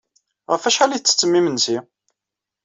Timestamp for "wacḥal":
0.65-0.91